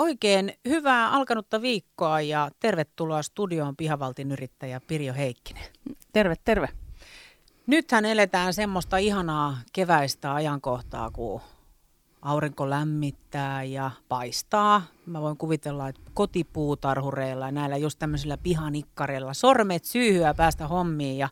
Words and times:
Oikein 0.00 0.52
hyvää 0.68 1.10
alkanutta 1.10 1.62
viikkoa 1.62 2.20
ja 2.20 2.50
tervetuloa 2.60 3.22
studioon 3.22 3.76
pihavaltin 3.76 4.32
yrittäjä 4.32 4.80
Pirjo 4.86 5.14
Heikkinen. 5.14 5.64
Terve, 6.12 6.34
terve. 6.44 6.68
Nythän 7.66 8.04
eletään 8.04 8.54
semmoista 8.54 8.96
ihanaa 8.96 9.58
keväistä 9.72 10.34
ajankohtaa, 10.34 11.10
kun 11.10 11.40
aurinko 12.22 12.70
lämmittää 12.70 13.62
ja 13.62 13.90
paistaa. 14.08 14.82
Mä 15.06 15.20
voin 15.20 15.36
kuvitella, 15.36 15.88
että 15.88 16.00
kotipuutarhureilla 16.14 17.46
ja 17.46 17.52
näillä 17.52 17.76
just 17.76 17.98
tämmöisillä 17.98 18.38
pihanikkareilla 18.38 19.34
sormet 19.34 19.84
syyhyä 19.84 20.34
päästä 20.34 20.68
hommiin 20.68 21.18
ja, 21.18 21.28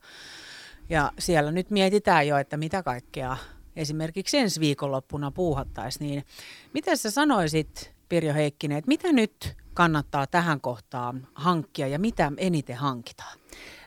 ja 0.88 1.12
siellä 1.18 1.52
nyt 1.52 1.70
mietitään 1.70 2.28
jo, 2.28 2.36
että 2.36 2.56
mitä 2.56 2.82
kaikkea 2.82 3.36
esimerkiksi 3.76 4.38
ensi 4.38 4.60
viikonloppuna 4.60 5.30
puuhattaisiin. 5.30 6.10
Niin 6.10 6.24
miten 6.72 6.96
sä 6.96 7.10
sanoisit, 7.10 7.97
Pirjo 8.08 8.34
Heikkinen, 8.34 8.78
että 8.78 8.88
mitä 8.88 9.12
nyt 9.12 9.56
kannattaa 9.74 10.26
tähän 10.26 10.60
kohtaan 10.60 11.26
hankkia 11.34 11.86
ja 11.86 11.98
mitä 11.98 12.32
eniten 12.36 12.76
hankitaan? 12.76 13.38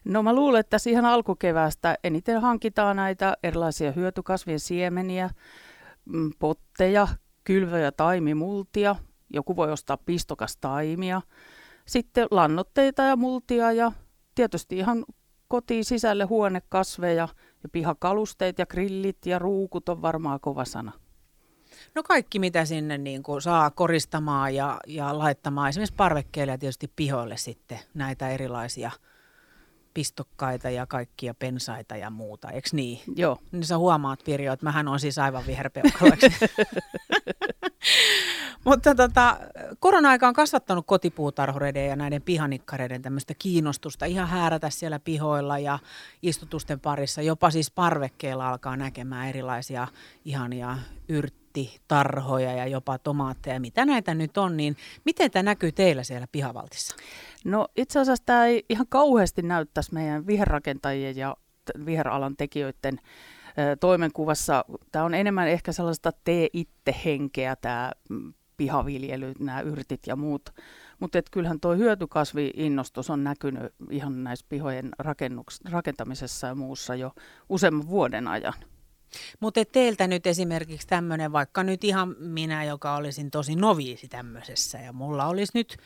No 0.06 0.24
mä 0.24 0.36
luulen, 0.36 0.60
että 0.60 0.78
siihen 0.80 1.06
alkukeväästä 1.06 1.98
eniten 2.04 2.42
hankitaan 2.42 2.96
näitä 2.96 3.38
erilaisia 3.44 3.92
hyötykasvien 3.92 4.60
siemeniä, 4.60 5.30
mm, 6.06 6.32
potteja, 6.40 7.08
kylvöjä, 7.44 7.92
taimimultia. 7.92 8.96
Joku 9.34 9.56
voi 9.56 9.72
ostaa 9.72 9.98
pistokas 9.98 10.58
taimia. 10.58 11.22
Sitten 11.86 12.28
lannoitteita 12.32 13.02
ja 13.02 13.16
multia 13.16 13.72
ja 13.72 13.92
tietysti 14.36 14.78
ihan 14.78 15.06
kotiin 15.48 15.86
sisälle 15.86 16.24
huonekasveja 16.24 17.28
ja 17.64 17.70
pihakalusteet 17.72 18.60
ja 18.60 18.66
grillit 18.66 19.26
ja 19.26 19.40
ruukut 19.40 19.90
on 19.90 20.02
varmaan 20.02 20.40
kova 20.40 20.66
sana. 20.66 20.92
No 21.96 22.04
kaikki, 22.04 22.40
mitä 22.40 22.66
sinne 22.66 22.98
niin 22.98 23.24
kuin 23.24 23.42
saa 23.42 23.72
koristamaan 23.72 24.56
ja, 24.56 24.80
ja 24.88 25.18
laittamaan 25.18 25.70
esimerkiksi 25.70 25.96
parvekkeelle 25.96 26.52
ja 26.52 26.58
tietysti 26.58 26.92
pihoille 26.96 27.38
sitten 27.38 27.80
näitä 27.94 28.30
erilaisia 28.30 28.92
pistokkaita 29.94 30.70
ja 30.70 30.86
kaikkia 30.86 31.34
pensaita 31.34 31.96
ja 31.96 32.10
muuta, 32.10 32.52
eikö 32.52 32.70
niin? 32.72 33.00
Joo. 33.16 33.38
Niin 33.52 33.64
sä 33.64 33.78
huomaat, 33.78 34.20
Pirjo, 34.26 34.54
että 34.54 34.66
mähän 34.66 34.88
on 34.88 35.00
siis 35.00 35.18
aivan 35.18 35.44
viherpeukalaksi. 35.48 36.28
Mutta 38.66 38.96
tota, 38.96 39.40
korona-aika 39.80 40.28
on 40.28 40.34
kasvattanut 40.34 40.86
kotipuutarhureiden 40.88 41.88
ja 41.88 41.96
näiden 41.96 42.22
pihanikkareiden 42.22 43.02
tämmöistä 43.02 43.34
kiinnostusta 43.40 44.06
ihan 44.06 44.28
häärätä 44.28 44.70
siellä 44.70 45.00
pihoilla 45.00 45.60
ja 45.60 45.80
istutusten 46.22 46.80
parissa. 46.80 47.22
Jopa 47.22 47.50
siis 47.50 47.72
parvekkeella 47.72 48.50
alkaa 48.50 48.78
näkemään 48.78 49.30
erilaisia 49.30 49.88
ihania 50.26 50.78
yrttitarhoja 51.10 52.54
ja 52.54 52.68
jopa 52.68 52.98
tomaatteja. 52.98 53.60
Mitä 53.60 53.86
näitä 53.86 54.14
nyt 54.14 54.38
on, 54.38 54.58
niin 54.58 54.78
miten 55.06 55.32
tämä 55.32 55.44
näkyy 55.44 55.72
teillä 55.72 56.04
siellä 56.04 56.28
pihavaltissa? 56.32 56.96
No 57.46 57.68
itse 57.76 58.00
asiassa 58.00 58.26
tämä 58.26 58.46
ei 58.46 58.66
ihan 58.70 58.88
kauheasti 58.90 59.42
näyttäisi 59.42 59.94
meidän 59.94 60.28
viherrakentajien 60.28 61.16
ja 61.16 61.36
viheralan 61.86 62.38
tekijöiden 62.38 63.00
toimenkuvassa. 63.80 64.66
Tämä 64.92 65.06
on 65.06 65.14
enemmän 65.14 65.48
ehkä 65.48 65.72
sellaista 65.72 66.12
tee 66.24 66.48
itse 66.54 66.96
henkeä 67.06 67.56
tämä 67.56 67.92
mm, 68.62 68.66
pihaviljely, 68.66 69.34
nämä 69.40 69.62
yrtit 69.62 70.08
ja 70.08 70.16
muut. 70.16 70.50
Mutta 71.00 71.22
kyllähän 71.32 71.60
tuo 71.60 71.76
hyötykasvi-innostus 71.76 73.10
on 73.10 73.24
näkynyt 73.24 73.74
ihan 73.90 74.24
näissä 74.24 74.46
pihojen 74.50 74.90
rakentamisessa 75.70 76.48
ja 76.48 76.56
muussa 76.56 76.96
jo 76.96 77.12
useamman 77.50 77.88
vuoden 77.88 78.28
ajan. 78.28 78.54
Mutta 79.40 79.66
teiltä 79.66 80.08
nyt 80.08 80.28
esimerkiksi 80.28 80.88
tämmöinen, 80.88 81.32
vaikka 81.32 81.64
nyt 81.64 81.84
ihan 81.84 82.16
minä, 82.20 82.64
joka 82.64 82.96
olisin 82.96 83.32
tosi 83.32 83.56
noviisi 83.56 84.08
tämmöisessä 84.08 84.78
ja 84.78 84.94
mulla 84.94 85.28
olisi 85.28 85.52
nyt 85.56 85.78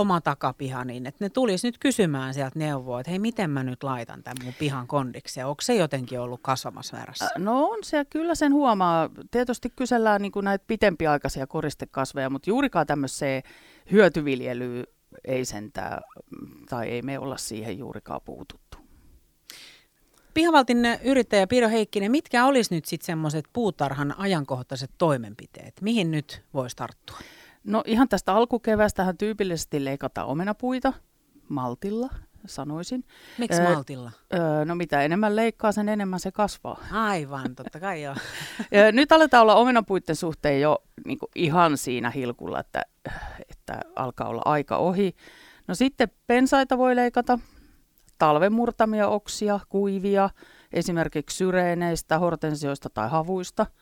oma 0.00 0.20
takapiha 0.20 0.84
niin, 0.84 1.06
että 1.06 1.24
ne 1.24 1.28
tulisi 1.28 1.68
nyt 1.68 1.78
kysymään 1.78 2.34
sieltä 2.34 2.58
neuvoa, 2.58 3.00
että 3.00 3.10
hei, 3.10 3.18
miten 3.18 3.50
mä 3.50 3.64
nyt 3.64 3.82
laitan 3.82 4.22
tämän 4.22 4.36
mun 4.44 4.54
pihan 4.58 4.86
kondiksi, 4.86 5.42
onko 5.42 5.62
se 5.62 5.74
jotenkin 5.74 6.20
ollut 6.20 6.40
kasvamassa 6.42 6.96
väärässä? 6.96 7.30
No 7.38 7.64
on 7.64 7.78
se, 7.82 8.04
kyllä 8.04 8.34
sen 8.34 8.52
huomaa. 8.52 9.10
Tietysti 9.30 9.70
kysellään 9.76 10.22
niin 10.22 10.32
kuin 10.32 10.44
näitä 10.44 10.64
pitempiaikaisia 10.66 11.46
koristekasveja, 11.46 12.30
mutta 12.30 12.50
juurikaan 12.50 12.86
tämmöiseen 12.86 13.42
hyötyviljelyyn 13.92 14.86
ei 15.24 15.44
sentään, 15.44 16.02
tai 16.70 16.88
ei 16.88 17.02
me 17.02 17.18
olla 17.18 17.36
siihen 17.36 17.78
juurikaan 17.78 18.20
puututtu. 18.24 18.78
Pihavaltin 20.34 20.78
yrittäjä 21.04 21.46
Piro 21.46 21.68
Heikkinen, 21.68 22.10
mitkä 22.10 22.46
olisi 22.46 22.74
nyt 22.74 22.84
sitten 22.84 23.06
semmoiset 23.06 23.44
puutarhan 23.52 24.14
ajankohtaiset 24.18 24.90
toimenpiteet? 24.98 25.74
Mihin 25.80 26.10
nyt 26.10 26.42
voisi 26.54 26.76
tarttua? 26.76 27.18
No 27.64 27.82
ihan 27.86 28.08
tästä 28.08 28.34
alkukevästähän 28.34 29.18
tyypillisesti 29.18 29.84
leikataan 29.84 30.26
omenapuita 30.26 30.92
maltilla, 31.48 32.08
sanoisin. 32.46 33.04
Miksi 33.38 33.60
öö, 33.60 33.74
maltilla? 33.74 34.12
Öö, 34.34 34.64
no 34.64 34.74
mitä 34.74 35.02
enemmän 35.02 35.36
leikkaa, 35.36 35.72
sen 35.72 35.88
enemmän 35.88 36.20
se 36.20 36.32
kasvaa. 36.32 36.80
Aivan, 36.92 37.54
totta 37.54 37.80
kai 37.80 38.02
joo. 38.02 38.14
Nyt 38.92 39.12
aletaan 39.12 39.42
olla 39.42 39.54
omenapuiden 39.54 40.16
suhteen 40.16 40.60
jo 40.60 40.82
niin 41.04 41.18
ihan 41.34 41.78
siinä 41.78 42.10
hilkulla, 42.10 42.60
että, 42.60 42.82
että 43.50 43.80
alkaa 43.96 44.28
olla 44.28 44.42
aika 44.44 44.76
ohi. 44.76 45.16
No 45.68 45.74
sitten 45.74 46.08
pensaita 46.26 46.78
voi 46.78 46.96
leikata, 46.96 47.38
talven 48.18 48.52
murtamia 48.52 49.08
oksia, 49.08 49.60
kuivia, 49.68 50.30
esimerkiksi 50.72 51.36
syreeneistä, 51.36 52.18
hortensioista 52.18 52.90
tai 52.90 53.08
havuista– 53.08 53.66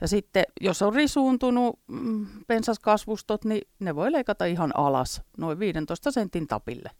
ja 0.00 0.08
sitten 0.08 0.44
jos 0.60 0.82
on 0.82 0.94
risuuntunut 0.94 1.78
mm, 1.86 2.26
pensaskasvustot, 2.46 3.44
niin 3.44 3.68
ne 3.78 3.94
voi 3.94 4.12
leikata 4.12 4.44
ihan 4.44 4.76
alas, 4.76 5.22
noin 5.38 5.58
15 5.58 6.10
sentin 6.10 6.46
tapille. 6.46 6.90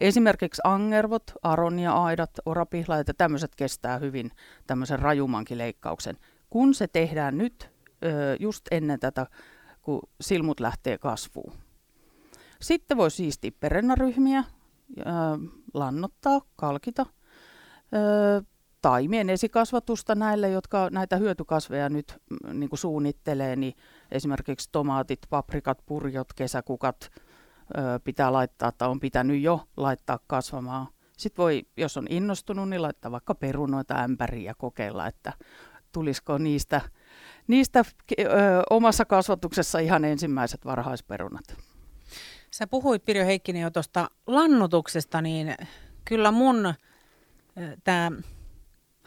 Esimerkiksi 0.00 0.62
angervot, 0.64 1.22
aronia-aidat, 1.42 2.30
orapihlaat 2.46 3.08
ja 3.08 3.14
tämmöiset 3.14 3.54
kestää 3.56 3.98
hyvin 3.98 4.30
tämmöisen 4.66 4.98
rajumankin 4.98 5.58
leikkauksen. 5.58 6.16
Kun 6.50 6.74
se 6.74 6.86
tehdään 6.86 7.38
nyt 7.38 7.70
just 8.40 8.64
ennen 8.70 9.00
tätä, 9.00 9.26
kun 9.82 10.00
silmut 10.20 10.60
lähtee 10.60 10.98
kasvuun. 10.98 11.52
Sitten 12.60 12.96
voi 12.96 13.10
siistiä 13.10 13.50
perennaryhmiä, 13.60 14.44
lannottaa, 15.74 16.40
kalkita, 16.56 17.06
taimien 18.82 19.30
esikasvatusta 19.30 20.14
näille, 20.14 20.50
jotka 20.50 20.88
näitä 20.90 21.16
hyötykasveja 21.16 21.88
nyt 21.88 22.16
mm, 22.30 22.60
niin 22.60 22.68
kuin 22.68 22.78
suunnittelee, 22.78 23.56
niin 23.56 23.74
esimerkiksi 24.10 24.68
tomaatit, 24.72 25.20
paprikat, 25.30 25.78
purjot, 25.86 26.32
kesäkukat 26.32 27.10
pitää 28.04 28.32
laittaa, 28.32 28.72
tai 28.72 28.88
on 28.88 29.00
pitänyt 29.00 29.42
jo 29.42 29.60
laittaa 29.76 30.18
kasvamaan. 30.26 30.86
Sitten 31.16 31.42
voi, 31.42 31.62
jos 31.76 31.96
on 31.96 32.06
innostunut, 32.10 32.68
niin 32.68 32.82
laittaa 32.82 33.10
vaikka 33.10 33.34
perunoita 33.34 33.94
ämpäriin 33.94 34.44
ja 34.44 34.54
kokeilla, 34.54 35.06
että 35.06 35.32
tulisiko 35.92 36.38
niistä, 36.38 36.80
niistä 37.46 37.84
ö, 38.20 38.24
omassa 38.70 39.04
kasvatuksessa 39.04 39.78
ihan 39.78 40.04
ensimmäiset 40.04 40.64
varhaisperunat. 40.64 41.56
Sä 42.50 42.66
puhuit 42.66 43.04
Pirjo 43.04 43.24
Heikkinen 43.24 43.62
jo 43.62 43.70
tuosta 43.70 44.10
lannotuksesta, 44.26 45.22
niin 45.22 45.54
kyllä 46.04 46.30
mun 46.30 46.74
tämä 47.84 48.10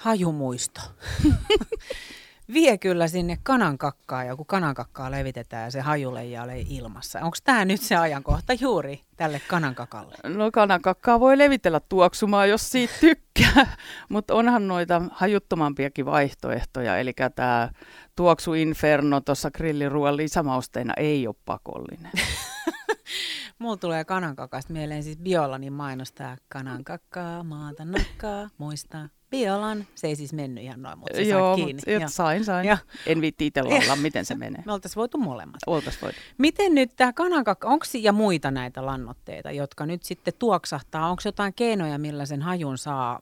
hajumuisto. 0.01 0.81
Vie 2.53 2.78
kyllä 2.78 3.07
sinne 3.07 3.38
kanankakkaa 3.44 4.23
ja 4.23 4.35
kun 4.35 4.45
kanankakkaa 4.45 5.12
levitetään 5.12 5.63
ja 5.63 5.72
se 5.72 5.84
leijalee 6.13 6.66
ilmassa. 6.69 7.19
Onko 7.19 7.38
tämä 7.44 7.66
nyt 7.66 7.81
se 7.81 7.95
ajankohta 7.95 8.53
juuri 8.53 9.01
tälle 9.17 9.41
kanankakalle? 9.47 10.16
No 10.23 10.51
kanankakkaa 10.51 11.19
voi 11.19 11.38
levitellä 11.38 11.79
tuoksumaan, 11.79 12.50
jos 12.50 12.72
siitä 12.72 12.94
tykkää, 13.00 13.78
mutta 14.09 14.34
onhan 14.34 14.67
noita 14.67 15.01
hajuttomampiakin 15.12 16.06
vaihtoehtoja. 16.06 16.97
Eli 16.97 17.13
tämä 17.35 17.69
tuoksu 18.16 18.53
inferno 18.53 19.22
tuossa 19.22 19.51
grilliruoan 19.51 20.18
lisämausteena 20.18 20.94
ei 20.97 21.28
ole 21.28 21.35
pakollinen. 21.45 22.12
Mulla 23.59 23.77
tulee 23.77 24.06
kanankakasta 24.06 24.74
mieleen 24.74 25.03
siis 25.03 25.18
Biolanin 25.18 25.74
mainostaa 25.74 26.38
kanankakkaa, 26.50 27.44
maata 27.44 27.86
nakkaa, 27.86 28.50
muistaa 28.57 29.07
Biolan, 29.31 29.88
se 29.95 30.07
ei 30.07 30.16
siis 30.16 30.33
mennyt 30.33 30.63
ihan 30.63 30.81
noin, 30.81 31.00
mutta 31.00 31.16
se 31.16 31.22
Joo, 31.22 31.56
kiinni. 31.56 31.81
Mutta 32.00 32.10
sain, 32.10 32.45
sain. 32.45 32.68
Ja. 32.68 32.78
En 33.06 33.22
viitti 33.22 33.45
itse 33.45 33.62
olla, 33.63 33.95
miten 33.95 34.25
se 34.25 34.36
menee. 34.36 34.63
Me 34.66 34.74
oltaisiin 34.74 35.00
voitu 35.00 35.18
molemmat. 35.18 35.60
Oltaisiin 35.68 36.01
voitu. 36.01 36.18
Miten 36.38 36.75
nyt 36.75 36.92
tämä 36.95 37.13
kanankakka, 37.13 37.68
onko 37.68 37.86
ja 38.01 38.13
muita 38.13 38.51
näitä 38.51 38.86
lannoitteita, 38.86 39.51
jotka 39.51 39.86
nyt 39.86 40.04
sitten 40.04 40.33
tuoksahtaa? 40.39 41.10
Onko 41.10 41.22
jotain 41.25 41.54
keinoja, 41.54 41.98
millä 41.98 42.25
sen 42.25 42.42
hajun 42.42 42.78
saa 42.78 43.19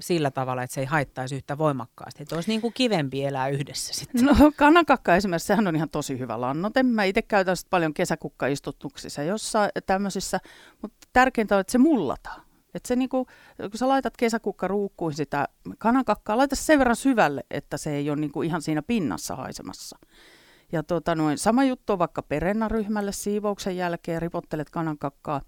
sillä 0.00 0.30
tavalla, 0.30 0.62
että 0.62 0.74
se 0.74 0.80
ei 0.80 0.86
haittaisi 0.86 1.36
yhtä 1.36 1.58
voimakkaasti, 1.58 2.22
että 2.22 2.34
olisi 2.34 2.50
niin 2.50 2.60
kuin 2.60 2.72
kivempi 2.72 3.24
elää 3.24 3.48
yhdessä 3.48 3.94
sitten. 3.94 4.24
No 4.24 4.34
kanankakka 4.56 5.16
esimerkiksi, 5.16 5.46
sehän 5.46 5.68
on 5.68 5.76
ihan 5.76 5.90
tosi 5.90 6.18
hyvä 6.18 6.40
lannoite. 6.40 6.82
Mä 6.82 7.04
itse 7.04 7.22
käytän 7.22 7.56
sitä 7.56 7.70
paljon 7.70 7.94
kesäkukkaistutuksissa 7.94 9.22
jossain 9.22 9.70
tämmöisissä, 9.86 10.40
mutta 10.82 11.08
tärkeintä 11.12 11.54
on, 11.54 11.60
että 11.60 11.72
se 11.72 11.78
mullataan. 11.78 12.49
Että 12.74 12.88
se 12.88 12.96
niinku, 12.96 13.26
kun 13.60 13.78
sä 13.78 13.88
laitat 13.88 14.16
kesäkukka 14.16 14.68
ruukkuun 14.68 15.12
sitä 15.12 15.48
kanankakkaa, 15.78 16.36
laita 16.36 16.56
sen 16.56 16.78
verran 16.78 16.96
syvälle, 16.96 17.44
että 17.50 17.76
se 17.76 17.96
ei 17.96 18.10
ole 18.10 18.20
niinku 18.20 18.42
ihan 18.42 18.62
siinä 18.62 18.82
pinnassa 18.82 19.36
haisemassa. 19.36 19.98
Ja 20.72 20.82
tota, 20.82 21.14
noin, 21.14 21.38
sama 21.38 21.64
juttu 21.64 21.92
on 21.92 21.98
vaikka 21.98 22.22
perennaryhmälle 22.22 23.12
siivouksen 23.12 23.76
jälkeen, 23.76 24.22
ripottelet 24.22 24.70
kanankakkaa 24.70 25.40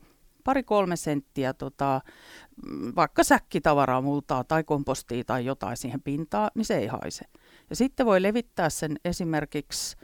pari-kolme 0.44 0.96
senttiä 0.96 1.52
tota, 1.52 2.00
vaikka 2.96 3.24
säkkitavaraa, 3.24 4.00
multaa 4.00 4.44
tai 4.44 4.64
kompostia 4.64 5.24
tai 5.24 5.44
jotain 5.44 5.76
siihen 5.76 6.02
pintaan, 6.02 6.50
niin 6.54 6.64
se 6.64 6.78
ei 6.78 6.86
haise. 6.86 7.24
Ja 7.70 7.76
sitten 7.76 8.06
voi 8.06 8.22
levittää 8.22 8.70
sen 8.70 8.96
esimerkiksi 9.04 9.96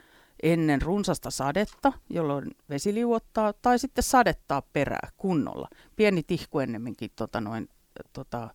ennen 0.43 0.81
runsasta 0.81 1.31
sadetta, 1.31 1.93
jolloin 2.09 2.51
vesi 2.69 2.93
liuottaa, 2.93 3.53
tai 3.53 3.79
sitten 3.79 4.03
sadettaa 4.03 4.61
perää 4.73 5.09
kunnolla. 5.17 5.67
Pieni 5.95 6.23
tihku 6.23 6.59
ennemminkin 6.59 7.09
tota 7.15 7.41
noin, 7.41 7.69
tota, 8.13 8.49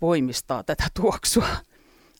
voimistaa 0.00 0.64
tätä 0.64 0.84
tuoksua. 1.00 1.48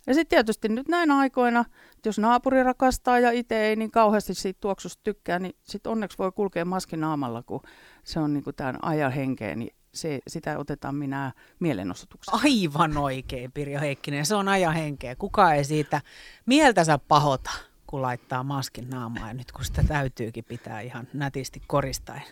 Ja 0.06 0.14
sitten 0.14 0.36
tietysti 0.36 0.68
nyt 0.68 0.88
näinä 0.88 1.18
aikoina, 1.18 1.64
jos 2.04 2.18
naapuri 2.18 2.62
rakastaa 2.62 3.18
ja 3.18 3.30
itse 3.30 3.60
ei 3.66 3.76
niin 3.76 3.90
kauheasti 3.90 4.34
siitä 4.34 4.58
tuoksusta 4.60 5.00
tykkää, 5.04 5.38
niin 5.38 5.56
sitten 5.62 5.92
onneksi 5.92 6.18
voi 6.18 6.32
kulkea 6.32 6.64
maskin 6.64 7.00
naamalla, 7.00 7.42
kun 7.42 7.60
se 8.04 8.20
on 8.20 8.32
niin 8.32 8.44
tämän 8.56 8.78
ajan 8.84 9.12
henkeä, 9.12 9.56
niin 9.56 9.74
se, 9.94 10.20
sitä 10.28 10.58
otetaan 10.58 10.94
minä 10.94 11.32
mielenosoituksena. 11.60 12.40
Aivan 12.44 12.96
oikein, 12.96 13.52
Pirjo 13.52 13.80
Heikkinen. 13.80 14.26
Se 14.26 14.34
on 14.34 14.48
ajan 14.48 14.74
henkeä. 14.74 15.16
Kuka 15.16 15.54
ei 15.54 15.64
siitä 15.64 16.00
mieltänsä 16.46 16.98
pahota 16.98 17.50
kun 17.92 18.02
laittaa 18.02 18.42
maskin 18.42 18.90
naamaan 18.90 19.28
ja 19.28 19.34
nyt 19.34 19.52
kun 19.52 19.64
sitä 19.64 19.84
täytyykin 19.88 20.44
pitää 20.44 20.80
ihan 20.80 21.08
nätisti 21.14 21.62
koristaen. 21.66 22.22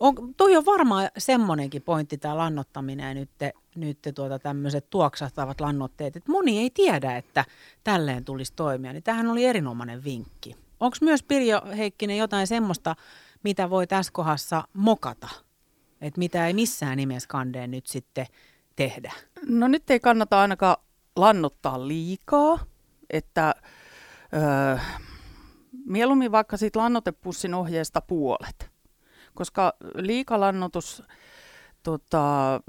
On, 0.00 0.14
toi 0.36 0.56
on 0.56 0.66
varmaan 0.66 1.08
semmoinenkin 1.18 1.82
pointti 1.82 2.18
tämä 2.18 2.36
lannottaminen 2.36 3.08
ja 3.08 3.14
nyt, 3.14 3.30
nyt 3.74 3.98
tuota 4.14 4.38
tämmöiset 4.38 4.90
tuoksahtavat 4.90 5.60
lannotteet, 5.60 6.16
että 6.16 6.32
moni 6.32 6.58
ei 6.58 6.70
tiedä, 6.70 7.16
että 7.16 7.44
tälleen 7.84 8.24
tulisi 8.24 8.52
toimia, 8.56 8.92
niin 8.92 9.02
tähän 9.02 9.26
oli 9.26 9.44
erinomainen 9.44 10.04
vinkki. 10.04 10.56
Onko 10.80 10.96
myös 11.00 11.22
Pirjo 11.22 11.62
Heikkinen 11.76 12.18
jotain 12.18 12.46
semmoista, 12.46 12.96
mitä 13.42 13.70
voi 13.70 13.86
tässä 13.86 14.12
kohdassa 14.12 14.68
mokata, 14.72 15.28
että 16.00 16.18
mitä 16.18 16.46
ei 16.46 16.54
missään 16.54 16.96
nimessä 16.96 17.28
kandeen 17.28 17.70
nyt 17.70 17.86
sitten 17.86 18.26
tehdä? 18.76 19.12
No 19.46 19.68
nyt 19.68 19.90
ei 19.90 20.00
kannata 20.00 20.40
ainakaan 20.40 20.76
lannottaa 21.16 21.88
liikaa, 21.88 22.58
että 23.10 23.54
Öö, 24.34 24.78
mieluummin 25.86 26.32
vaikka 26.32 26.56
siitä 26.56 26.78
lannotepussin 26.78 27.54
ohjeesta 27.54 28.00
puolet, 28.00 28.70
koska 29.34 29.72
liikalannotus 29.94 31.02
tota, 31.82 32.60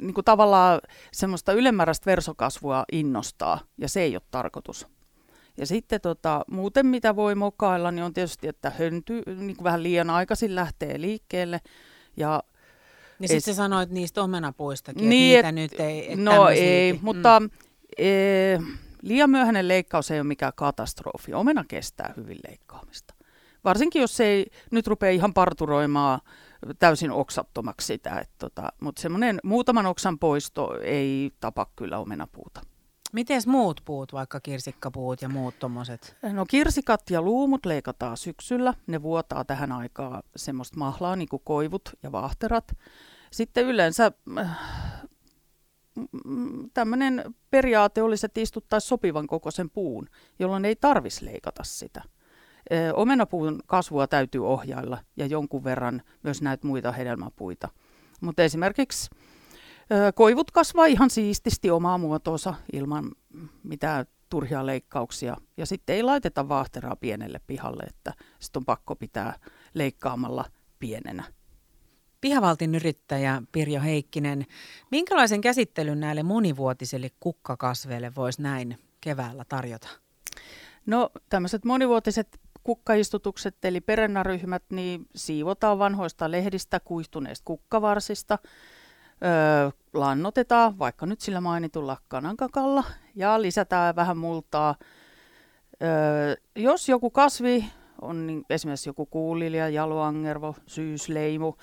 niin 0.00 0.14
kuin 0.14 0.24
tavallaan 0.24 0.80
semmoista 1.12 1.52
ylimääräistä 1.52 2.10
versokasvua 2.10 2.84
innostaa, 2.92 3.60
ja 3.78 3.88
se 3.88 4.00
ei 4.00 4.16
ole 4.16 4.22
tarkoitus. 4.30 4.86
Ja 5.58 5.66
sitten 5.66 6.00
tota, 6.00 6.44
muuten 6.50 6.86
mitä 6.86 7.16
voi 7.16 7.34
mokailla, 7.34 7.90
niin 7.90 8.04
on 8.04 8.12
tietysti, 8.12 8.48
että 8.48 8.72
hönty 8.78 9.22
niin 9.26 9.56
kuin 9.56 9.64
vähän 9.64 9.82
liian 9.82 10.10
aikaisin 10.10 10.54
lähtee 10.54 11.00
liikkeelle. 11.00 11.60
Ja 12.16 12.42
ja 13.20 13.28
sitten 13.28 13.54
sä 13.54 13.54
sanoit 13.54 13.90
niistä 13.90 14.22
omenapuistakin, 14.22 15.08
niin, 15.08 15.38
että 15.38 15.52
niitä 15.52 15.74
et, 15.74 15.80
nyt 15.80 16.08
ei... 16.08 16.16
No 16.16 16.48
ei, 16.48 16.92
mm. 16.92 16.98
mutta 17.02 17.42
e, 17.98 18.58
Liian 19.06 19.30
myöhäinen 19.30 19.68
leikkaus 19.68 20.10
ei 20.10 20.20
ole 20.20 20.26
mikään 20.26 20.52
katastrofi. 20.56 21.34
Omena 21.34 21.64
kestää 21.68 22.14
hyvin 22.16 22.38
leikkaamista. 22.48 23.14
Varsinkin 23.64 24.00
jos 24.00 24.16
se 24.16 24.24
ei 24.24 24.46
nyt 24.70 24.86
rupea 24.86 25.10
ihan 25.10 25.34
parturoimaan 25.34 26.20
täysin 26.78 27.10
oksattomaksi 27.10 27.86
sitä. 27.86 28.24
tota, 28.38 28.72
Mutta 28.80 29.02
semmoinen 29.02 29.38
muutaman 29.44 29.86
oksan 29.86 30.18
poisto 30.18 30.78
ei 30.82 31.30
tapa 31.40 31.66
kyllä 31.76 31.98
omenapuuta. 31.98 32.60
Miten 33.12 33.42
muut 33.46 33.80
puut, 33.84 34.12
vaikka 34.12 34.40
kirsikkapuut 34.40 35.22
ja 35.22 35.28
muut 35.28 35.58
tuommoiset? 35.58 36.16
No 36.22 36.46
kirsikat 36.46 37.10
ja 37.10 37.22
luumut 37.22 37.66
leikataan 37.66 38.16
syksyllä. 38.16 38.74
Ne 38.86 39.02
vuotaa 39.02 39.44
tähän 39.44 39.72
aikaan 39.72 40.22
semmoista 40.36 40.78
mahlaa, 40.78 41.16
niin 41.16 41.28
kuin 41.28 41.42
koivut 41.44 41.90
ja 42.02 42.12
vaahterat. 42.12 42.78
Sitten 43.32 43.64
yleensä 43.64 44.12
äh, 44.38 44.58
tämmöinen 46.74 47.34
periaate 47.50 48.02
olisi, 48.02 48.26
että 48.26 48.40
istuttaisiin 48.40 48.88
sopivan 48.88 49.26
kokoisen 49.26 49.70
puun, 49.70 50.06
jolloin 50.38 50.64
ei 50.64 50.76
tarvitsisi 50.76 51.24
leikata 51.24 51.64
sitä. 51.64 52.02
Omenapuun 52.94 53.60
kasvua 53.66 54.06
täytyy 54.06 54.46
ohjailla 54.46 54.98
ja 55.16 55.26
jonkun 55.26 55.64
verran 55.64 56.02
myös 56.22 56.42
näitä 56.42 56.66
muita 56.66 56.92
hedelmäpuita. 56.92 57.68
Mutta 58.20 58.42
esimerkiksi 58.42 59.10
koivut 60.14 60.50
kasvaa 60.50 60.86
ihan 60.86 61.10
siististi 61.10 61.70
omaa 61.70 61.98
muotoonsa 61.98 62.54
ilman 62.72 63.12
mitään 63.62 64.06
turhia 64.28 64.66
leikkauksia. 64.66 65.36
Ja 65.56 65.66
sitten 65.66 65.96
ei 65.96 66.02
laiteta 66.02 66.48
vaahteraa 66.48 66.96
pienelle 66.96 67.40
pihalle, 67.46 67.82
että 67.82 68.12
sitten 68.40 68.60
on 68.60 68.64
pakko 68.64 68.96
pitää 68.96 69.38
leikkaamalla 69.74 70.44
pienenä. 70.78 71.24
Pihavaltin 72.26 72.74
yrittäjä 72.74 73.42
Pirjo 73.52 73.80
Heikkinen, 73.80 74.46
minkälaisen 74.90 75.40
käsittelyn 75.40 76.00
näille 76.00 76.22
monivuotisille 76.22 77.10
kukkakasveille 77.20 78.12
voisi 78.16 78.42
näin 78.42 78.78
keväällä 79.00 79.44
tarjota? 79.48 79.88
No 80.86 81.10
tämmöiset 81.28 81.64
monivuotiset 81.64 82.40
kukkaistutukset 82.62 83.64
eli 83.64 83.80
perennaryhmät, 83.80 84.62
niin 84.70 85.06
siivotaan 85.16 85.78
vanhoista 85.78 86.30
lehdistä, 86.30 86.80
kuihtuneista 86.80 87.44
kukkavarsista, 87.44 88.38
öö, 89.24 89.70
lannotetaan 89.94 90.78
vaikka 90.78 91.06
nyt 91.06 91.20
sillä 91.20 91.40
mainitulla 91.40 91.96
kanankakalla 92.08 92.84
ja 93.14 93.42
lisätään 93.42 93.96
vähän 93.96 94.18
multaa. 94.18 94.74
Öö, 95.82 96.36
jos 96.56 96.88
joku 96.88 97.10
kasvi 97.10 97.64
on 98.00 98.26
niin 98.26 98.44
esimerkiksi 98.50 98.88
joku 98.88 99.06
kuulilja, 99.06 99.68
jaloangervo, 99.68 100.54
syysleimu, 100.66 101.54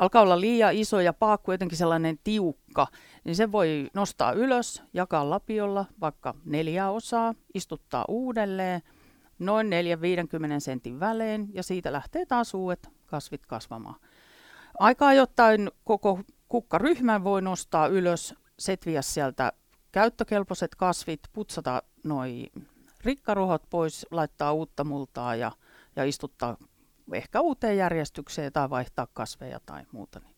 alkaa 0.00 0.22
olla 0.22 0.40
liian 0.40 0.74
iso 0.74 1.00
ja 1.00 1.12
paakku 1.12 1.52
jotenkin 1.52 1.78
sellainen 1.78 2.18
tiukka, 2.24 2.86
niin 3.24 3.36
se 3.36 3.52
voi 3.52 3.90
nostaa 3.94 4.32
ylös, 4.32 4.82
jakaa 4.92 5.30
lapiolla 5.30 5.84
vaikka 6.00 6.34
neljä 6.44 6.90
osaa, 6.90 7.34
istuttaa 7.54 8.04
uudelleen 8.08 8.82
noin 9.38 9.66
4-50 9.66 9.70
sentin 10.58 11.00
välein 11.00 11.48
ja 11.54 11.62
siitä 11.62 11.92
lähtee 11.92 12.26
taas 12.26 12.54
uudet 12.54 12.88
kasvit 13.06 13.46
kasvamaan. 13.46 14.00
Aika 14.78 15.12
jotain 15.12 15.70
koko 15.84 16.20
kukkaryhmän 16.48 17.24
voi 17.24 17.42
nostaa 17.42 17.86
ylös, 17.86 18.34
setviä 18.58 19.02
sieltä 19.02 19.52
käyttökelpoiset 19.92 20.74
kasvit, 20.74 21.20
putsata 21.32 21.82
noin 22.04 22.46
rikkaruhot 23.04 23.62
pois, 23.70 24.06
laittaa 24.10 24.52
uutta 24.52 24.84
multaa 24.84 25.36
ja, 25.36 25.52
ja 25.96 26.04
istuttaa 26.04 26.56
ehkä 27.12 27.40
uuteen 27.40 27.76
järjestykseen 27.76 28.52
tai 28.52 28.70
vaihtaa 28.70 29.06
kasveja 29.12 29.60
tai 29.66 29.82
muuta. 29.92 30.20
Niin 30.20 30.32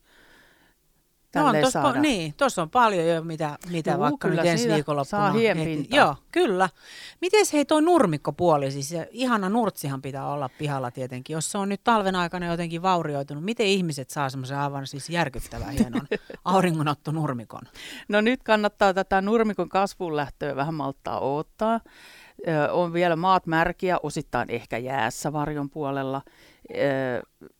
no 1.35 1.47
on 1.47 1.55
po- 1.95 1.99
niin, 1.99 2.35
tuossa 2.37 2.63
on 2.63 2.71
paljon 2.71 3.07
jo, 3.09 3.23
mitä, 3.23 3.59
mitä 3.71 3.91
Juu, 3.91 4.01
vaikka 4.01 4.29
nyt 4.29 4.45
ensi 4.45 4.69
viikonloppuna. 4.69 5.23
Saa 5.23 5.33
Joo, 5.91 6.17
kyllä. 6.33 6.69
Miten 7.21 7.47
hei 7.53 7.65
tuo 7.65 7.81
nurmikkopuoli, 7.81 8.71
siis 8.71 8.89
se, 8.89 9.09
ihana 9.11 9.49
nurtsihan 9.49 10.03
pitää 10.03 10.27
olla 10.27 10.51
pihalla 10.59 10.91
tietenkin. 10.91 11.35
Jos 11.35 11.53
se 11.53 11.59
on 11.59 11.69
nyt 11.69 11.81
talven 11.85 12.17
aikana 12.17 12.47
jotenkin 12.47 12.83
vaurioitunut, 12.83 13.45
miten 13.45 13.67
ihmiset 13.67 14.11
saa 14.11 14.31
semmoisen 14.31 14.59
aivan 14.59 14.87
siis 14.87 15.11
järkyttävän 15.11 15.71
hienon 15.71 16.07
auringonotto 16.45 17.13
nurmikon? 17.13 17.63
No 18.09 18.21
nyt 18.21 18.43
kannattaa 18.43 18.95
tätä 18.95 19.21
nurmikon 19.21 19.69
kasvun 19.69 20.17
lähtöä 20.17 20.57
vähän 20.57 20.75
malttaa 20.75 21.21
odottaa. 21.21 21.81
On 22.71 22.93
vielä 22.93 23.17
maat 23.17 23.47
märkiä, 23.47 23.99
osittain 24.03 24.51
ehkä 24.51 24.79
jäässä 24.79 25.33
varjon 25.33 25.71
puolella 25.71 26.23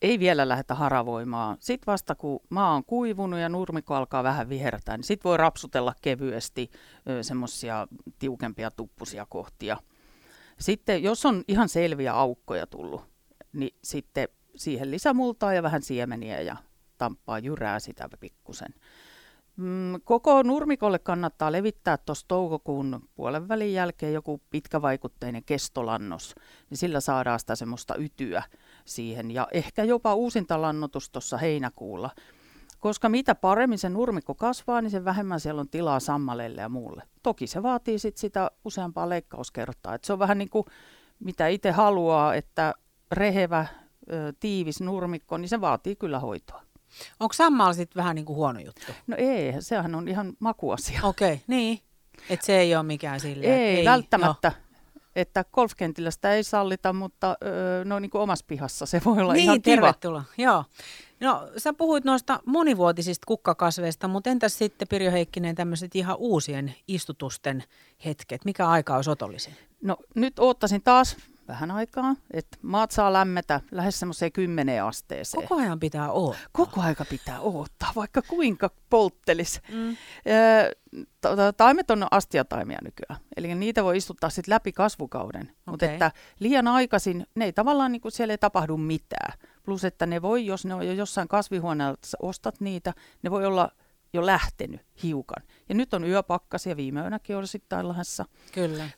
ei 0.03 0.19
vielä 0.19 0.49
lähdetä 0.49 0.75
haravoimaan. 0.75 1.57
Sitten 1.61 1.87
vasta 1.93 2.15
kun 2.15 2.41
maa 2.51 2.75
on 2.75 2.85
kuivunut 2.85 3.41
ja 3.41 3.49
nurmikko 3.49 3.95
alkaa 3.95 4.25
vähän 4.25 4.49
vihertää, 4.49 4.97
niin 4.97 5.05
sitten 5.05 5.29
voi 5.29 5.37
rapsutella 5.37 5.95
kevyesti 6.03 6.71
semmoisia 7.23 7.87
tiukempia 8.19 8.71
tuppusia 8.71 9.27
kohtia. 9.29 9.77
Sitten 10.61 11.03
jos 11.03 11.27
on 11.27 11.45
ihan 11.49 11.69
selviä 11.69 12.13
aukkoja 12.13 12.67
tullut, 12.67 13.05
niin 13.53 13.77
sitten 13.85 14.29
siihen 14.57 14.91
lisämultaa 14.91 15.55
ja 15.55 15.63
vähän 15.63 15.83
siemeniä 15.83 16.41
ja 16.41 16.57
tamppaa 16.99 17.39
jyrää 17.39 17.81
sitä 17.81 18.09
pikkusen. 18.21 18.75
Mm, 19.57 20.01
koko 20.05 20.43
nurmikolle 20.43 20.99
kannattaa 20.99 21.53
levittää 21.53 21.97
tuossa 21.97 22.29
toukokuun 22.29 23.09
puolen 23.15 23.49
välin 23.49 23.73
jälkeen 23.73 24.13
joku 24.13 24.41
pitkävaikutteinen 24.51 25.45
kestolannos, 25.45 26.35
niin 26.71 26.79
sillä 26.79 27.01
saadaan 27.01 27.41
sitä 27.41 27.55
semmoista 27.55 27.97
ytyä 27.97 28.43
siihen 28.85 29.31
ja 29.31 29.49
ehkä 29.53 29.85
jopa 29.85 30.15
uusintalannotus 30.15 31.11
tuossa 31.11 31.39
heinäkuulla. 31.39 32.11
Koska 32.81 33.09
mitä 33.09 33.35
paremmin 33.35 33.79
se 33.79 33.89
nurmikko 33.89 34.35
kasvaa, 34.35 34.81
niin 34.83 34.91
sen 34.91 35.05
vähemmän 35.05 35.41
siellä 35.41 35.61
on 35.61 35.69
tilaa 35.69 36.01
sammalelle 36.01 36.61
ja 36.61 36.69
muulle. 36.69 37.03
Toki 37.23 37.47
se 37.47 37.63
vaatii 37.63 37.99
sit 37.99 38.17
sitä 38.17 38.51
useampaa 38.65 39.09
leikkauskertaa. 39.09 39.95
Et 39.95 40.05
se 40.05 40.13
on 40.13 40.19
vähän 40.19 40.39
niin 40.39 40.51
kuin 40.51 40.65
mitä 41.19 41.49
itse 41.49 41.71
haluaa, 41.71 42.35
että 42.35 42.75
rehevä, 43.13 43.67
tiivis 44.41 44.81
nurmikko, 44.81 45.39
niin 45.39 45.49
se 45.49 45.61
vaatii 45.61 45.97
kyllä 45.97 46.19
hoitoa. 46.19 46.63
Onko 47.21 47.33
sammal 47.33 47.73
sitten 47.73 48.01
vähän 48.01 48.15
niin 48.15 48.25
kuin 48.25 48.37
huono 48.37 48.61
juttu? 48.61 48.93
No 49.07 49.17
ei, 49.19 49.53
sehän 49.61 49.95
on 49.95 50.09
ihan 50.09 50.33
makuasia. 50.39 51.01
Okei, 51.03 51.33
okay, 51.33 51.45
niin. 51.47 51.81
Että 52.31 52.47
se 52.47 52.59
ei 52.59 52.75
ole 52.75 52.83
mikään 52.83 53.21
silleen. 53.21 53.53
Ei, 53.53 53.77
ei 53.77 53.85
välttämättä. 53.85 54.53
Jo. 54.55 55.01
että 55.17 55.45
golfkentillä 55.53 56.11
sitä 56.11 56.33
ei 56.33 56.45
sallita, 56.45 56.93
mutta 56.93 57.37
öö, 57.45 57.85
no 57.85 57.99
niin 57.99 58.11
kuin 58.11 58.23
omassa 58.23 58.45
pihassa 58.49 58.87
se 58.87 59.03
voi 59.05 59.21
olla 59.21 59.33
niin, 59.33 59.45
ihan 59.45 59.63
kiva. 59.63 59.77
tervetuloa. 59.77 60.25
Joo. 60.39 60.65
No, 61.21 61.49
sä 61.57 61.73
puhuit 61.73 62.05
noista 62.05 62.41
monivuotisista 62.47 63.27
kukkakasveista, 63.27 64.09
mutta 64.09 64.31
entäs 64.31 64.59
sitten 64.59 64.89
Pirjo 64.89 65.11
Heikkinen 65.11 65.55
tämmöiset 65.55 65.97
ihan 65.97 66.17
uusien 66.19 66.75
istutusten 66.89 67.65
hetket? 68.05 68.45
Mikä 68.45 68.69
aika 68.69 68.97
olisi 68.97 69.11
otollisin? 69.11 69.55
No 69.83 69.97
nyt 70.15 70.39
oottaisin 70.39 70.83
taas 70.83 71.17
vähän 71.49 71.71
aikaa, 71.71 72.17
että 72.31 72.57
maat 72.63 72.91
saa 72.91 73.13
lämmetä 73.13 73.61
lähes 73.71 74.01
semmoiseen 74.01 74.33
kymmeneen 74.33 74.85
asteeseen. 74.85 75.49
Koko 75.49 75.61
ajan 75.61 75.81
pitää 75.81 76.11
olla. 76.11 76.37
Koko 76.53 76.81
aika 76.81 77.05
pitää 77.05 77.41
odottaa, 77.41 77.93
vaikka 77.97 78.23
kuinka 78.23 78.71
polttelis. 78.91 79.61
Mm. 79.73 79.97
Taimet 81.57 81.91
on 81.91 82.07
astiataimia 82.11 82.79
nykyään, 82.85 83.21
eli 83.37 83.55
niitä 83.55 83.85
voi 83.85 83.97
istuttaa 83.97 84.31
sitten 84.31 84.55
läpi 84.55 84.73
kasvukauden. 84.73 85.43
Okay. 85.43 85.57
Mutta 85.67 85.87
että 85.87 86.13
liian 86.41 86.69
aikaisin, 86.69 87.27
ne 87.35 87.45
ei 87.45 87.53
tavallaan, 87.53 87.93
niin 87.93 88.01
kuin 88.01 88.13
siellä 88.13 88.33
ei 88.33 88.39
tapahdu 88.39 88.77
mitään. 88.77 89.39
Plus, 89.63 89.85
että 89.85 90.07
ne 90.07 90.23
voi, 90.23 90.47
jos 90.47 90.65
ne 90.65 90.75
on 90.75 90.87
jo 90.87 90.93
jossain 90.93 91.29
kasvihuoneella, 91.29 91.97
ostat 92.23 92.61
niitä, 92.61 92.93
ne 93.23 93.31
voi 93.31 93.47
olla 93.47 93.71
jo 94.13 94.27
lähtenyt 94.27 94.81
hiukan. 95.03 95.43
Ja 95.69 95.75
nyt 95.75 95.95
on 95.95 96.05
yöpakkasia, 96.05 96.77
viime 96.77 97.01
yönäkin 97.01 97.37
oli 97.37 97.47
sitten. 97.47 97.79
Kyllä 98.53 98.89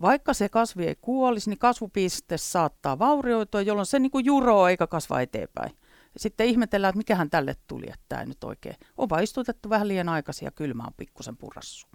vaikka 0.00 0.34
se 0.34 0.48
kasvi 0.48 0.86
ei 0.86 0.96
kuolisi, 1.00 1.50
niin 1.50 1.58
kasvupiste 1.58 2.36
saattaa 2.36 2.98
vaurioitua, 2.98 3.62
jolloin 3.62 3.86
se 3.86 3.98
niin 3.98 4.10
kuin 4.10 4.24
juroo 4.24 4.68
eikä 4.68 4.86
kasva 4.86 5.20
eteenpäin. 5.20 5.72
Sitten 6.16 6.46
ihmetellään, 6.46 6.90
että 6.90 6.98
mikähän 6.98 7.30
tälle 7.30 7.56
tuli, 7.66 7.86
että 7.86 8.04
tämä 8.08 8.24
nyt 8.24 8.44
oikein 8.44 8.76
on 8.96 9.08
vaan 9.08 9.22
istutettu 9.22 9.70
vähän 9.70 9.88
liian 9.88 10.08
aikaisin 10.08 10.46
ja 10.46 10.50
kylmä 10.50 10.84
on 10.86 10.94
pikkusen 10.96 11.36
purassu. 11.36 11.86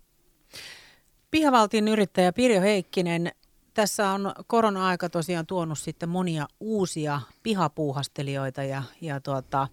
Pihavaltin 1.31 1.87
yrittäjä 1.87 2.33
Pirjo 2.33 2.61
Heikkinen, 2.61 3.31
tässä 3.73 4.09
on 4.09 4.33
korona-aika 4.47 5.09
tosiaan 5.09 5.45
tuonut 5.45 5.79
sitten 5.79 6.09
monia 6.09 6.47
uusia 6.59 7.21
pihapuuhastelijoita 7.43 8.63
ja, 8.63 8.83
ja 9.01 9.19
tuota, 9.19 9.67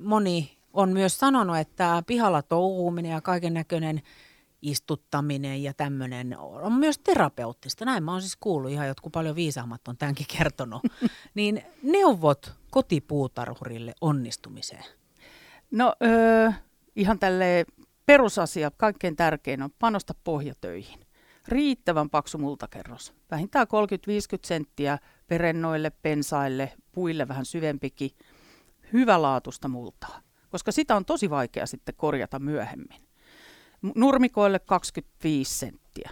moni 0.00 0.58
on 0.72 0.92
myös 0.92 1.18
sanonut, 1.18 1.56
että 1.56 2.02
pihalla 2.06 2.42
touhuuminen 2.42 3.12
ja 3.12 3.20
kaiken 3.20 3.54
näköinen 3.54 4.02
istuttaminen 4.62 5.62
ja 5.62 5.74
tämmöinen 5.74 6.38
on 6.38 6.72
myös 6.72 6.98
terapeuttista. 6.98 7.84
Näin 7.84 8.04
mä 8.04 8.12
oon 8.12 8.20
siis 8.20 8.36
kuullut, 8.36 8.70
ihan 8.70 8.88
jotkut 8.88 9.12
paljon 9.12 9.36
viisaammat 9.36 9.88
on 9.88 9.96
tämänkin 9.96 10.26
kertonut. 10.38 10.82
niin 11.34 11.62
neuvot 11.82 12.52
kotipuutarhurille 12.70 13.94
onnistumiseen? 14.00 14.84
No 15.70 15.94
öö, 16.02 16.50
ihan 16.96 17.18
tälle 17.18 17.66
perusasia, 18.06 18.70
kaikkein 18.70 19.16
tärkein 19.16 19.62
on 19.62 19.70
panosta 19.78 20.14
pohjatöihin. 20.24 21.00
Riittävän 21.48 22.10
paksu 22.10 22.38
multakerros, 22.38 23.12
vähintään 23.30 23.66
30-50 23.66 24.38
senttiä 24.44 24.98
perennoille, 25.26 25.90
pensaille, 25.90 26.72
puille 26.92 27.28
vähän 27.28 27.44
syvempikin, 27.44 28.10
hyvälaatusta 28.92 29.68
multaa, 29.68 30.20
koska 30.48 30.72
sitä 30.72 30.96
on 30.96 31.04
tosi 31.04 31.30
vaikea 31.30 31.66
sitten 31.66 31.94
korjata 31.94 32.38
myöhemmin 32.38 33.05
nurmikoille 33.94 34.58
25 34.58 35.58
senttiä. 35.58 36.10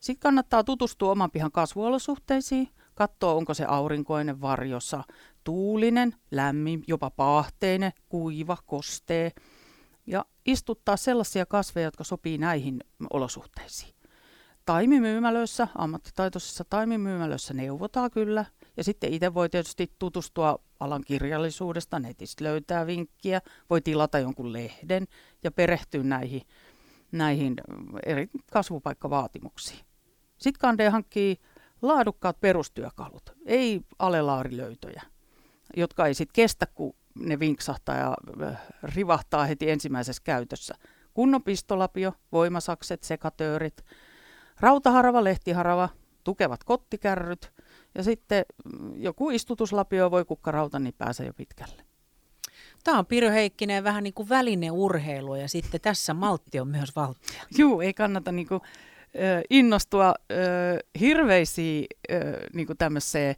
Sitten 0.00 0.20
kannattaa 0.20 0.64
tutustua 0.64 1.12
oman 1.12 1.30
pihan 1.30 1.52
kasvuolosuhteisiin, 1.52 2.68
katsoa 2.94 3.34
onko 3.34 3.54
se 3.54 3.64
aurinkoinen 3.64 4.40
varjossa, 4.40 5.04
tuulinen, 5.44 6.14
lämmin, 6.30 6.84
jopa 6.86 7.10
paahteinen, 7.10 7.92
kuiva, 8.08 8.56
kostee 8.66 9.32
ja 10.06 10.24
istuttaa 10.46 10.96
sellaisia 10.96 11.46
kasveja, 11.46 11.86
jotka 11.86 12.04
sopii 12.04 12.38
näihin 12.38 12.80
olosuhteisiin. 13.12 13.94
Taimimyymälöissä, 14.66 15.68
ammattitaitoisissa 15.74 16.64
taimimyymälöissä 16.70 17.54
neuvotaan 17.54 18.10
kyllä. 18.10 18.44
Ja 18.76 18.84
sitten 18.84 19.12
itse 19.12 19.34
voi 19.34 19.48
tietysti 19.48 19.92
tutustua 19.98 20.58
alan 20.80 21.02
kirjallisuudesta, 21.06 21.98
netistä 21.98 22.44
löytää 22.44 22.86
vinkkiä, 22.86 23.40
voi 23.70 23.80
tilata 23.80 24.18
jonkun 24.18 24.52
lehden 24.52 25.06
ja 25.44 25.50
perehtyä 25.50 26.02
näihin 26.02 26.42
näihin 27.12 27.54
eri 28.06 28.28
kasvupaikkavaatimuksiin. 28.52 29.80
Sitten 30.38 30.60
kande 30.60 30.88
hankkii 30.88 31.36
laadukkaat 31.82 32.40
perustyökalut, 32.40 33.36
ei 33.46 33.80
alelaarilöytöjä, 33.98 35.02
jotka 35.76 36.06
ei 36.06 36.14
sitten 36.14 36.34
kestä, 36.34 36.66
kun 36.74 36.94
ne 37.14 37.38
vinksahtaa 37.38 37.96
ja 37.96 38.16
rivahtaa 38.82 39.44
heti 39.44 39.70
ensimmäisessä 39.70 40.22
käytössä. 40.24 40.74
Kunnon 41.14 41.42
pistolapio, 41.42 42.12
voimasakset, 42.32 43.02
sekatöörit, 43.02 43.84
rautaharava, 44.60 45.24
lehtiharava, 45.24 45.88
tukevat 46.24 46.64
kottikärryt 46.64 47.52
ja 47.94 48.02
sitten 48.02 48.44
mm, 48.64 49.02
joku 49.02 49.30
istutuslapio 49.30 50.10
voi 50.10 50.24
kukkarauta, 50.24 50.78
niin 50.78 50.94
pääsee 50.98 51.26
jo 51.26 51.34
pitkälle. 51.34 51.89
Tämä 52.84 52.98
on 52.98 53.06
Pirjo 53.06 53.30
Heikkinen 53.30 53.84
vähän 53.84 54.04
niin 54.04 54.14
kuin 54.14 54.28
välineurheilu 54.28 55.34
ja 55.34 55.48
sitten 55.48 55.80
tässä 55.80 56.14
maltti 56.14 56.60
on 56.60 56.68
myös 56.68 56.96
valttia. 56.96 57.42
Joo, 57.58 57.80
ei 57.80 57.94
kannata 57.94 58.32
niin 58.32 58.46
kuin, 58.48 58.60
äh, 58.64 59.42
innostua 59.50 60.08
äh, 60.08 60.78
hirveisiin 61.00 61.86
äh, 62.12 62.18
niin 62.52 62.66
kuin 62.66 62.76
tämmöiseen 62.76 63.34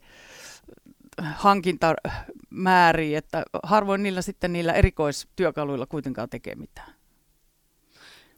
hankintamääriin, 1.21 3.17
että 3.17 3.43
harvoin 3.63 4.03
niillä 4.03 4.21
sitten 4.21 4.53
niillä 4.53 4.73
erikoistyökaluilla 4.73 5.85
kuitenkaan 5.85 6.29
tekee 6.29 6.55
mitään. 6.55 6.93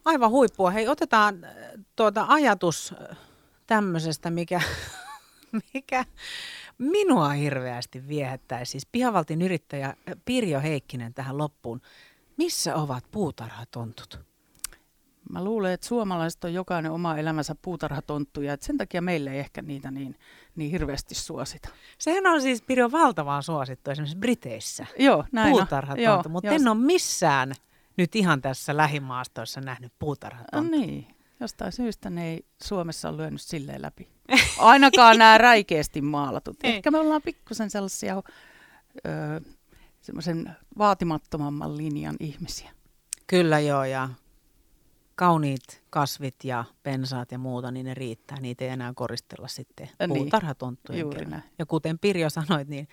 Aivan 0.04 0.30
huippua. 0.30 0.70
Hei, 0.70 0.88
otetaan 0.88 1.46
tuota 1.96 2.24
ajatus 2.28 2.94
tämmöisestä, 3.66 4.30
mikä, 4.30 4.60
mikä 5.74 6.04
minua 6.78 7.28
hirveästi 7.28 8.08
viehättäisi. 8.08 8.70
Siis 8.70 8.86
pihavaltin 8.92 9.42
yrittäjä 9.42 9.94
Pirjo 10.24 10.60
Heikkinen 10.60 11.14
tähän 11.14 11.38
loppuun. 11.38 11.80
Missä 12.36 12.74
ovat 12.74 13.04
puutarhatontut? 13.10 14.20
Mä 15.30 15.44
luulen, 15.44 15.72
että 15.72 15.86
suomalaiset 15.86 16.44
on 16.44 16.54
jokainen 16.54 16.92
oma 16.92 17.16
elämänsä 17.16 17.54
puutarhatonttuja, 17.62 18.52
että 18.52 18.66
sen 18.66 18.78
takia 18.78 19.02
meille 19.02 19.30
ei 19.32 19.38
ehkä 19.38 19.62
niitä 19.62 19.90
niin, 19.90 20.18
niin 20.56 20.70
hirveästi 20.70 21.14
suosita. 21.14 21.68
Sehän 21.98 22.26
on 22.26 22.42
siis 22.42 22.62
Pirjo 22.62 22.92
valtavaa 22.92 23.42
suosittu 23.42 23.90
esimerkiksi 23.90 24.18
Briteissä. 24.18 24.86
Joo, 24.98 25.24
näin 25.32 25.50
Puutarhatonttu, 25.50 26.28
mutta 26.28 26.50
en 26.50 26.68
ole 26.68 26.78
missään 26.78 27.52
nyt 27.96 28.16
ihan 28.16 28.42
tässä 28.42 28.76
lähimaastoissa 28.76 29.60
nähnyt 29.60 29.92
puutarhatonttu. 29.98 30.70
No 30.70 30.76
niin, 30.80 31.15
jostain 31.40 31.72
syystä 31.72 32.10
ne 32.10 32.28
ei 32.28 32.46
Suomessa 32.62 33.08
ole 33.08 33.16
lyönyt 33.16 33.40
silleen 33.40 33.82
läpi. 33.82 34.08
Ainakaan 34.58 35.18
nämä 35.18 35.38
räikeästi 35.38 36.00
maalatut. 36.00 36.56
Ei. 36.62 36.74
Ehkä 36.74 36.90
me 36.90 36.98
ollaan 36.98 37.22
pikkusen 37.22 37.70
sellaisia 37.70 38.22
öö, 39.06 39.40
semmoisen 40.00 40.56
vaatimattomamman 40.78 41.76
linjan 41.76 42.16
ihmisiä. 42.20 42.70
Kyllä 43.26 43.60
joo, 43.60 43.84
ja 43.84 44.08
kauniit 45.14 45.82
kasvit 45.90 46.44
ja 46.44 46.64
pensaat 46.82 47.32
ja 47.32 47.38
muuta, 47.38 47.70
niin 47.70 47.86
ne 47.86 47.94
riittää. 47.94 48.40
Niitä 48.40 48.64
ei 48.64 48.70
enää 48.70 48.92
koristella 48.94 49.48
sitten 49.48 49.88
niin. 50.00 50.08
puutarhatonttujen. 50.08 51.42
Ja 51.58 51.66
kuten 51.66 51.98
Pirjo 51.98 52.30
sanoit, 52.30 52.68
niin 52.68 52.88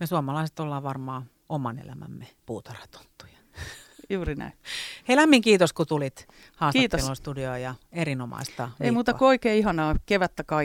me 0.00 0.06
suomalaiset 0.06 0.60
ollaan 0.60 0.82
varmaan 0.82 1.30
oman 1.48 1.78
elämämme 1.78 2.26
puutarhatonttuja. 2.46 3.38
Juuri 4.10 4.34
näin. 4.34 4.52
Hei 5.08 5.16
lämmin 5.16 5.42
kiitos, 5.42 5.72
kun 5.72 5.86
tulit 5.86 6.28
haastattelun 6.56 7.16
studioon 7.16 7.62
ja 7.62 7.74
erinomaista 7.92 8.62
viikkoa. 8.62 8.84
Ei 8.84 8.90
muuta 8.90 9.14
kuin 9.14 9.28
oikein 9.28 9.58
ihanaa 9.58 9.96
kevättä 10.06 10.44
kaikille. 10.44 10.62